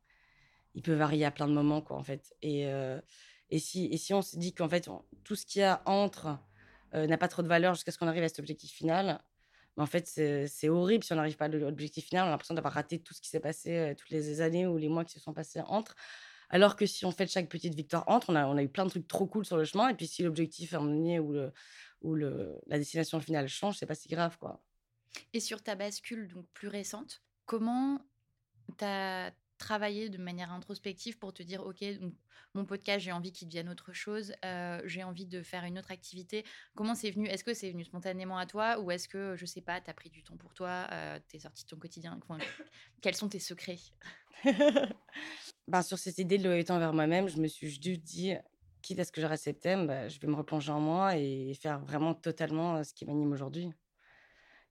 [0.74, 2.35] il peut varier à plein de moments, quoi, en fait.
[2.42, 3.00] Et, euh,
[3.50, 5.83] et, si, et si on se dit qu'en fait, on- tout ce qu'il y a
[5.87, 6.38] entre
[6.92, 9.20] n'a pas trop de valeur jusqu'à ce qu'on arrive à cet objectif final,
[9.77, 12.25] mais en fait, c'est horrible si on n'arrive pas à l'objectif final.
[12.25, 14.89] On a l'impression d'avoir raté tout ce qui s'est passé toutes les années ou les
[14.89, 15.97] mois qui se sont passés entre.
[16.51, 18.85] Alors que si on fait chaque petite victoire entre, on a, on a eu plein
[18.85, 19.89] de trucs trop cool sur le chemin.
[19.89, 21.53] Et puis si l'objectif à un ou, le,
[22.03, 24.63] ou le, la destination finale change, c'est pas si grave, quoi.
[25.33, 28.01] Et sur ta bascule donc plus récente, comment
[28.79, 32.14] tu as travaillé de manière introspective pour te dire ok donc
[32.55, 35.90] mon podcast j'ai envie qu'il devienne autre chose euh, j'ai envie de faire une autre
[35.90, 37.27] activité comment c'est venu?
[37.29, 39.95] Est-ce que c'est venu spontanément à toi ou est-ce que je sais pas tu as
[39.95, 42.19] pris du temps pour toi euh, t'es sorti de ton quotidien?
[42.23, 42.38] Enfin,
[43.01, 43.79] quels sont tes secrets?
[45.69, 48.35] Ben, sur cette idée de lever vers moi-même, je me suis juste dit,
[48.83, 51.81] quitte à ce que j'arrête septembre, bah, je vais me replonger en moi et faire
[51.81, 53.71] vraiment totalement euh, ce qui m'anime aujourd'hui.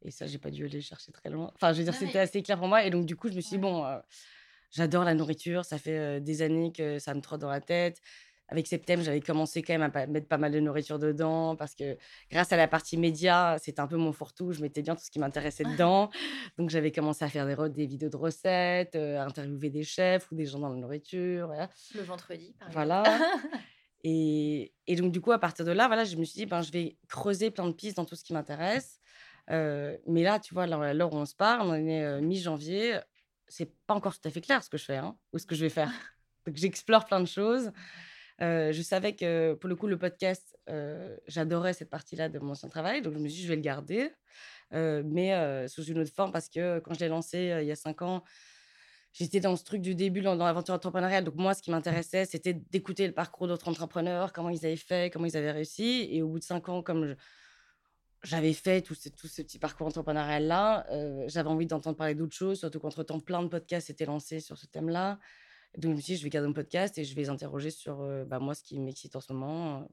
[0.03, 1.51] Et ça, j'ai pas dû aller chercher très loin.
[1.55, 2.83] Enfin, je veux dire, mais- c'était assez clair pour moi.
[2.83, 3.71] Et donc, du coup, je me suis dit, Ouais.
[3.71, 3.99] bon, euh,
[4.73, 5.65] j'adore la nourriture.
[5.65, 7.99] Ça fait des années que ça me trotte dans la tête.
[8.49, 11.97] Avec Septem, j'avais commencé quand même à mettre pas mal de nourriture dedans parce que
[12.29, 14.51] grâce à la partie média, c'était un peu mon fourre-tout.
[14.51, 16.09] Je mettais bien tout ce qui m'intéressait dedans.
[16.57, 20.45] Donc, j'avais commencé à faire des, vidéos de recettes, à interviewer des chefs ou des
[20.45, 21.47] gens dans la nourriture.
[21.47, 21.69] voilà.
[21.95, 23.03] le vendredi par Voilà.
[24.03, 26.61] Et, et donc, du coup, à partir de là, voilà, je me suis dit, ben,
[26.61, 28.99] je vais creuser plein de pistes dans tout ce qui m'intéresse.
[29.49, 32.99] Euh, mais là, tu vois, là, où on se parle, on est euh, mi-janvier,
[33.53, 35.53] c'est pas encore tout à fait clair ce que je fais hein, ou ce que
[35.53, 35.91] je vais faire.
[36.47, 37.71] Donc j'explore plein de choses.
[38.41, 42.51] Euh, je savais que pour le coup, le podcast, euh, j'adorais cette partie-là de mon
[42.51, 44.09] ancien travail, donc je me suis dit, je vais le garder,
[44.73, 47.75] euh, mais sous une autre forme, parce que quand je l'ai lancé il y a
[47.75, 48.23] cinq ans,
[49.13, 51.23] j'étais dans ce truc du début, dans, dans l'aventure entrepreneuriale.
[51.23, 55.13] Donc moi, ce qui m'intéressait, c'était d'écouter le parcours d'autres entrepreneurs, comment ils avaient fait,
[55.13, 56.07] comment ils avaient réussi.
[56.11, 57.15] Et au bout de cinq ans, comme je-
[58.23, 62.79] j'avais fait tout ce, petit parcours entrepreneurial-là, euh, j'avais envie d'entendre parler d'autres choses, surtout
[62.79, 65.19] qu'entre-temps, plein de podcasts étaient lancés sur ce thème-là.
[65.77, 67.69] Donc je me suis dit, je vais garder mon podcast et je vais les interroger
[67.69, 69.85] sur euh, bah, moi, ce qui m'excite en ce moment, euh,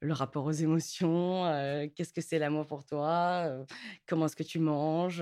[0.00, 1.44] le rapport aux émotions,
[1.94, 3.64] qu'est-ce que c'est l'amour pour toi,
[4.06, 5.20] comment est-ce que tu manges,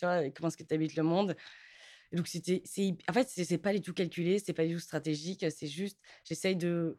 [0.00, 1.36] comment est-ce que tu habites le monde.
[2.10, 2.62] Donc c'était,
[3.06, 6.00] en fait, c'est c'est pas du tout calculé, c'est pas du tout stratégique, c'est juste,
[6.24, 6.98] j'essaye de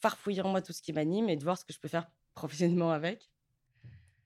[0.00, 2.10] farfouiller en moi tout ce qui m'anime et de voir ce que je peux faire
[2.34, 3.30] professionnellement avec.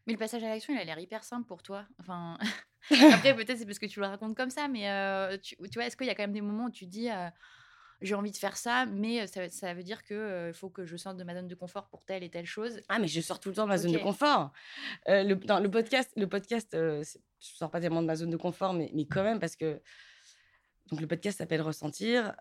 [0.06, 1.86] Mais le passage à l'action, il a l'air hyper simple pour toi.
[2.00, 2.38] Enfin,
[3.12, 5.86] après, peut-être c'est parce que tu le racontes comme ça, mais euh, tu, tu vois,
[5.86, 7.28] est-ce qu'il y a quand même des moments où tu dis euh,
[8.00, 11.16] j'ai envie de faire ça, mais ça, ça veut dire qu'il faut que je sorte
[11.16, 12.80] de ma zone de confort pour telle et telle chose?
[12.88, 14.52] Ah, mais je sors tout le temps de ma zone de confort.
[15.06, 18.72] Le, non, le podcast, le podcast je sors pas tellement de ma zone de confort,
[18.72, 19.80] mais, mais quand même, parce que
[20.90, 22.34] donc le podcast s'appelle Ressentir.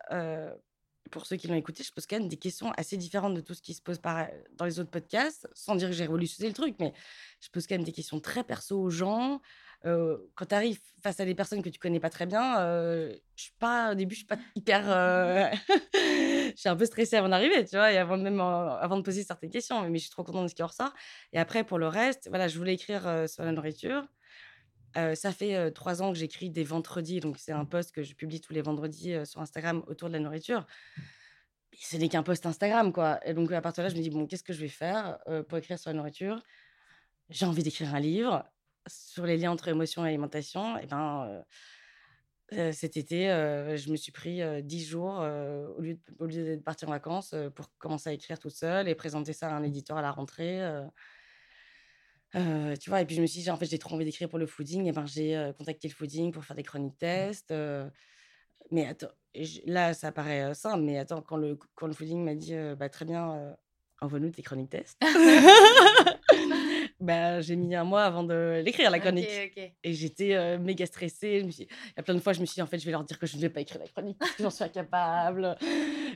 [1.08, 3.42] Euh, pour ceux qui l'ont écouté, je pose quand même des questions assez différentes de
[3.42, 6.50] tout ce qui se pose par, dans les autres podcasts, sans dire que j'ai révolutionné
[6.50, 6.94] le truc, mais
[7.40, 9.42] je pose quand même des questions très perso aux gens.
[9.86, 13.16] Euh, quand tu arrives face à des personnes que tu connais pas très bien, euh,
[13.36, 14.84] je suis pas au début, je suis pas hyper.
[14.88, 15.50] euh,
[15.94, 19.02] je suis un peu stressée avant d'arriver, tu vois, et avant même euh, avant de
[19.02, 20.94] poser certaines questions, mais je suis trop contente de ce qui en ressort.
[21.34, 24.04] Et après, pour le reste, voilà, je voulais écrire euh, sur la nourriture.
[24.98, 28.04] Euh, ça fait euh, trois ans que j'écris des vendredis, donc c'est un post que
[28.04, 30.68] je publie tous les vendredis euh, sur Instagram autour de la nourriture.
[31.74, 33.26] Et ce n'est qu'un post Instagram, quoi.
[33.26, 35.20] Et donc à partir de là, je me dis bon, qu'est-ce que je vais faire
[35.48, 36.44] pour écrire sur la nourriture?
[37.30, 38.44] J'ai envie d'écrire un livre
[38.88, 40.78] sur les liens entre émotion et alimentation.
[40.78, 41.46] Et ben
[42.74, 43.28] cet été,
[43.78, 47.34] je me suis pris 10 jours au lieu de, au lieu de partir en vacances
[47.56, 50.60] pour commencer à écrire toute seule et présenter ça à un éditeur à la rentrée.
[52.36, 52.76] Euh.
[52.78, 54.40] Tu vois, et puis je me suis dit, en fait, j'ai trop envie d'écrire pour
[54.40, 54.86] le fooding.
[54.88, 57.52] Et ben, j'ai euh, contacté le fooding pour faire des chroniques tests.
[57.52, 57.90] euh,
[58.72, 62.36] mais attends, je- là, ça paraît simple, mais attends, quand le, quand le fooding m'a
[62.36, 63.56] dit, bah, très bien,
[64.00, 64.98] envoie-nous tes chroniques tests,
[67.02, 69.28] bah, j'ai mis un mois avant de l'écrire, la chronique.
[69.84, 71.42] Et j'étais méga stressée.
[71.42, 71.64] Je me suis...
[71.64, 73.04] Il y a plein de fois, je me suis dit, en fait, je vais leur
[73.04, 75.58] dire que je ne vais pas écrire la chronique parce que j'en suis incapable.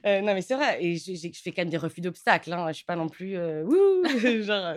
[0.05, 0.81] Non, mais c'est vrai.
[0.81, 2.53] Et je, fais quand même des refus d'obstacles.
[2.53, 2.67] Hein.
[2.69, 3.37] Je suis pas non plus.
[3.37, 4.03] wouh
[4.43, 4.75] Genre,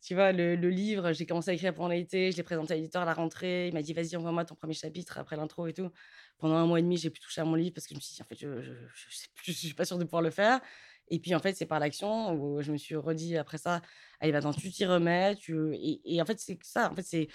[0.00, 2.32] tu vois, le, livre, j'ai commencé à écrire pendant l'été.
[2.32, 3.68] Je l'ai présenté à l'éditeur à la rentrée.
[3.68, 5.90] Il m'a dit, vas-y, envoie-moi ton premier chapitre après l'intro et tout.
[6.38, 8.00] Pendant un mois et demi, j'ai pu toucher à mon livre parce que je me
[8.00, 10.60] suis dit, en fait, je ne suis pas sûre de pouvoir le faire.
[11.08, 13.82] Et puis, en fait, c'est par l'action où je me suis redit après ça,
[14.20, 15.36] allez, maintenant, tu t'y remets.
[15.36, 15.74] Tu...
[15.74, 16.90] Et, et en fait, c'est ça.
[16.90, 17.28] En c'est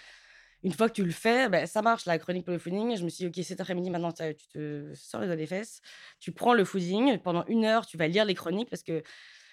[0.64, 2.98] une fois que tu le fais, ben, ça marche, la chronique pour le fooding.
[2.98, 5.82] Je me suis dit, OK, cet après-midi, maintenant, tu te sors les doigts des fesses,
[6.20, 9.04] tu prends le fooding, pendant une heure, tu vas lire les chroniques parce que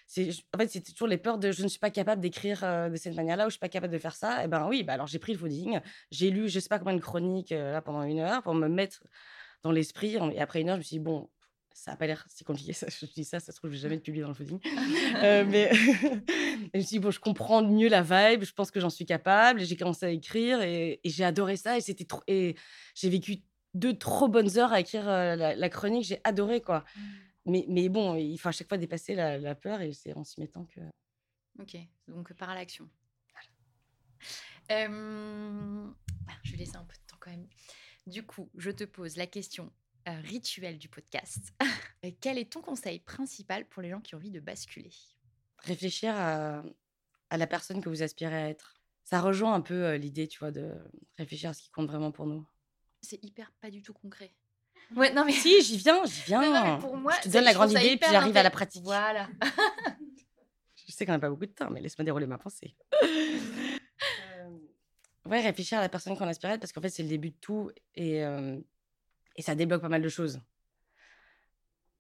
[0.07, 2.89] c'est, en fait, c'était toujours les peurs de je ne suis pas capable d'écrire euh,
[2.89, 4.45] de cette manière-là ou je suis pas capable de faire ça.
[4.45, 6.95] Et ben oui, bah alors j'ai pris le fooding, j'ai lu je sais pas combien
[6.95, 9.03] de chroniques euh, là pendant une heure pour me mettre
[9.63, 10.17] dans l'esprit.
[10.33, 11.29] Et après une heure, je me suis dit, bon,
[11.73, 12.87] ça n'a pas l'air si compliqué, ça.
[12.89, 14.61] Je dis ça, ça se trouve, je vais jamais être publié dans le fooding.
[15.23, 18.81] Euh, mais je me suis dit, bon, je comprends mieux la vibe, je pense que
[18.81, 19.61] j'en suis capable.
[19.61, 21.79] J'ai commencé à écrire et, et j'ai adoré ça.
[21.79, 22.23] Et c'était trop.
[22.29, 22.57] Et
[22.95, 23.39] j'ai vécu
[23.73, 26.85] deux trop bonnes heures à écrire la, la chronique, j'ai adoré, quoi.
[27.47, 30.25] Mais, mais bon, il faut à chaque fois dépasser la, la peur et c'est en
[30.25, 30.81] s'y mettant que.
[31.59, 31.77] Ok,
[32.09, 32.89] donc par l'action.
[34.71, 35.89] Euh,
[36.27, 37.47] bah, je vais laisser un peu de temps quand même.
[38.07, 39.73] Du coup, je te pose la question
[40.09, 41.53] euh, rituelle du podcast.
[42.21, 44.93] Quel est ton conseil principal pour les gens qui ont envie de basculer?
[45.59, 46.63] Réfléchir à,
[47.31, 48.81] à la personne que vous aspirez à être.
[49.05, 50.75] Ça rejoint un peu euh, l'idée, tu vois, de
[51.19, 52.47] réfléchir à ce qui compte vraiment pour nous.
[53.03, 54.35] C'est hyper pas du tout concret.
[54.97, 56.43] Ouais, non mais Si, j'y viens, j'y viens.
[56.43, 58.51] Non, non, mais pour moi, je te donne la grande idée, puis j'arrive à la
[58.51, 58.83] pratique.
[58.85, 59.29] Voilà.
[60.87, 62.77] Je sais qu'on n'a pas beaucoup de temps, mais laisse-moi dérouler ma pensée.
[63.03, 64.59] Euh,
[65.27, 67.31] ouais, réfléchir à la personne qu'on aspire à être, parce qu'en fait, c'est le début
[67.31, 68.61] de tout et, euh,
[69.37, 70.41] et ça débloque pas mal de choses.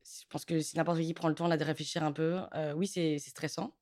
[0.04, 2.74] Je pense que si n'importe qui prend le temps là, de réfléchir un peu, euh,
[2.74, 3.74] oui, c'est c'est stressant.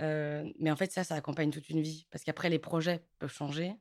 [0.00, 2.06] Euh, mais en fait, ça, ça accompagne toute une vie.
[2.12, 3.74] Parce qu'après, les projets peuvent changer,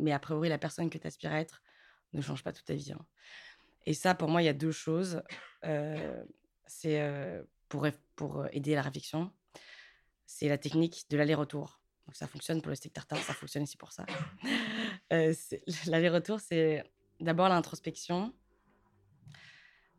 [0.00, 1.62] mais a priori, la personne que tu aspires à être
[2.14, 2.92] ne change pas toute ta vie.
[2.92, 3.06] hein.
[3.86, 5.22] Et ça, pour moi, il y a deux choses.
[5.64, 6.24] Euh,
[6.66, 9.30] c'est euh, pour, euh, aider à la réflexion,
[10.26, 11.80] c'est la technique de l'aller-retour.
[12.06, 14.06] Donc ça fonctionne pour le steak tartare, ça fonctionne aussi pour ça.
[15.86, 16.84] L'aller-retour, c'est
[17.20, 18.34] d'abord l'introspection.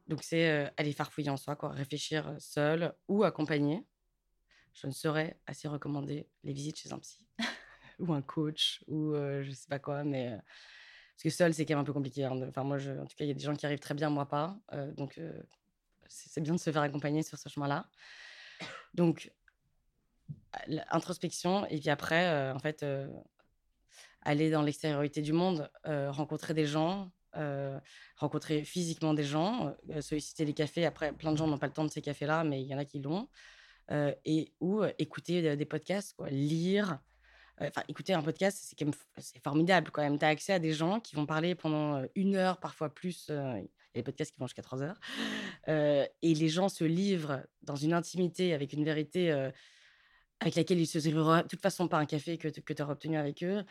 [0.08, 3.86] Donc c'est aller farfouiller en soi, quoi, réfléchir seul ou accompagné.
[4.74, 7.26] Je ne saurais assez recommander les visites chez un psy.
[8.00, 10.38] ou un coach ou je sais pas quoi, mais
[11.15, 12.26] parce que seul, c'est quand même un peu compliqué.
[12.26, 14.10] Hein, enfin, moi, en tout cas, il y a des gens qui arrivent très bien,
[14.10, 14.58] moi pas.
[14.97, 15.19] donc,
[16.08, 17.88] c'est bien de se faire accompagner sur ce chemin-là.
[18.93, 19.32] Donc,
[20.67, 22.86] l'introspection, et puis après, en fait,
[24.21, 27.12] aller dans l'extériorité du monde, rencontrer des gens,
[28.17, 30.86] rencontrer physiquement des gens, solliciter les cafés.
[30.86, 32.78] Après, plein de gens n'ont pas le temps de ces cafés-là, mais il y en
[32.78, 33.28] a qui l'ont.
[33.91, 36.99] et ou écouter des podcasts, quoi, lire.
[37.62, 38.76] Enfin, écouter un podcast,
[39.18, 40.18] c'est formidable quand même.
[40.18, 43.28] Tu as accès à des gens qui vont parler pendant une heure, parfois plus.
[43.30, 43.62] Il y a
[43.94, 45.00] des podcasts qui vont jusqu'à trois heures.
[45.68, 49.32] et les gens se livrent dans une intimité, avec une vérité
[50.39, 53.18] avec laquelle ils se livreront de toute façon pas un café que, tu auras obtenu
[53.18, 53.63] avec eux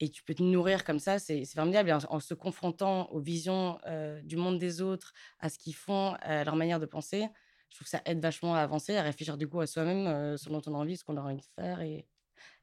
[0.00, 1.96] et tu peux te nourrir comme ça, c'est formidable.
[2.08, 3.78] en, se confrontant aux visions
[4.24, 7.28] du monde des autres, à ce qu'ils font, à leur manière de penser,
[7.70, 10.60] je trouve que ça aide vachement à avancer, à réfléchir du coup à soi-même, selon
[10.60, 12.06] ton envie, ce qu'on a envie de faire et,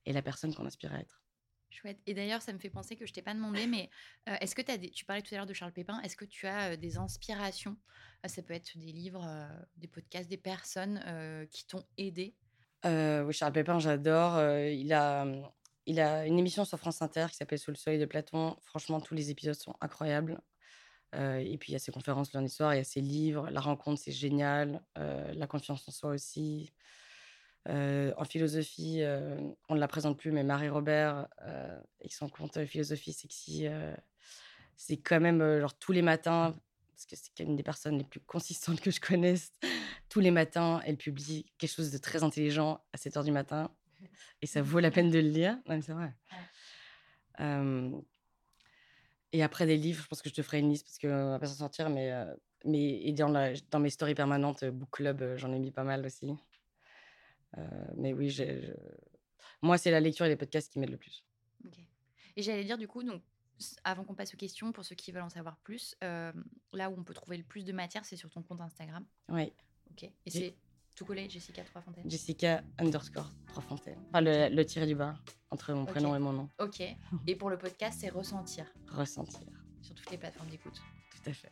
[0.05, 1.21] et la personne qu'on aspire à être.
[1.69, 1.99] Chouette.
[2.05, 3.89] Et d'ailleurs, ça me fait penser que je t'ai pas demandé, mais
[4.41, 4.91] est-ce que tu as des...
[4.91, 7.75] tu parlais tout à l'heure de Charles Pépin, est-ce que tu as des inspirations?
[8.25, 9.25] Ça peut être des livres,
[9.77, 11.01] des podcasts, des personnes
[11.49, 12.35] qui t'ont aidé?
[12.85, 14.39] Oui, Charles Pépin, j'adore.
[14.69, 15.25] il a
[15.85, 18.55] il a une émission sur France Inter qui s'appelle Sous le soleil de Platon.
[18.61, 20.41] Franchement, tous les épisodes sont incroyables.
[21.15, 23.49] Euh, et puis, il y a ses conférences lundi soir, il y a ses livres.
[23.49, 24.81] La rencontre, c'est génial.
[24.97, 26.73] Euh, la confiance en soi aussi.
[27.69, 29.01] Euh, en philosophie,
[29.69, 33.67] on ne la présente plus, mais Marie-Robert, avec son compte Philosophie Sexy,
[34.75, 36.55] c'est quand même genre tous les matins,
[36.93, 39.51] parce que c'est une des personnes les plus consistantes que je connaisse.
[40.09, 43.71] Tous les matins, elle publie quelque chose de très intelligent à 7 h du matin
[44.41, 45.57] et ça vaut la peine de le lire.
[45.67, 46.13] c'est vrai.
[49.31, 51.39] et après des livres, je pense que je te ferai une liste parce qu'on va
[51.39, 52.11] pas s'en sortir, mais,
[52.65, 56.05] mais et dans, la, dans mes stories permanentes, Book Club, j'en ai mis pas mal
[56.05, 56.35] aussi.
[57.95, 58.35] Mais oui,
[59.61, 61.25] moi, c'est la lecture et les podcasts qui m'aident le plus.
[62.35, 63.21] Et j'allais dire, du coup, donc,
[63.83, 67.03] avant qu'on passe aux questions, pour ceux qui veulent en savoir plus, là où on
[67.03, 69.05] peut trouver le plus de matière, c'est sur ton compte Instagram.
[69.29, 69.53] Oui.
[69.91, 70.03] Ok.
[70.03, 70.55] Et c'est
[70.95, 72.09] tout collé, Jessica Trois-Fontaines.
[72.09, 74.03] Jessica underscore Trois-Fontaines.
[74.09, 75.15] Enfin, le, le tiré du bas
[75.49, 76.49] entre mon prénom et mon nom.
[76.59, 76.81] Ok.
[77.27, 78.65] Et pour le podcast, c'est Ressentir.
[78.87, 79.47] Ressentir.
[79.81, 80.81] Sur toutes les plateformes d'écoute.
[81.11, 81.51] Tout à fait.